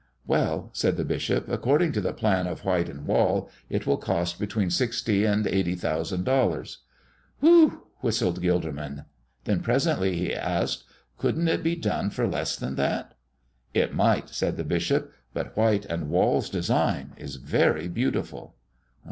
"Well," 0.25 0.71
said 0.73 0.97
the 0.97 1.05
bishop, 1.05 1.47
"according 1.47 1.91
to 1.91 2.01
the 2.01 2.11
plan 2.11 2.47
of 2.47 2.65
White 2.65 2.91
& 3.01 3.03
Wall 3.05 3.51
it 3.69 3.85
will 3.85 3.97
cost 3.99 4.39
between 4.39 4.71
sixty 4.71 5.25
and 5.25 5.45
eighty 5.45 5.75
thousand 5.75 6.23
dollars." 6.23 6.79
"Whew!" 7.39 7.83
whistled 8.01 8.41
Gilderman. 8.41 9.05
Then 9.43 9.61
presently 9.61 10.17
he 10.17 10.33
asked: 10.33 10.85
"Couldn't 11.19 11.49
it 11.49 11.61
be 11.61 11.75
done 11.75 12.09
for 12.09 12.25
less 12.27 12.55
than 12.55 12.77
that?" 12.77 13.13
"It 13.75 13.93
might," 13.93 14.29
said 14.29 14.57
the 14.57 14.63
bishop; 14.63 15.13
"but 15.35 15.55
White 15.55 15.85
& 15.99 16.01
Wall's 16.07 16.49
design 16.49 17.13
is 17.17 17.35
very 17.35 17.87
beautiful." 17.87 18.55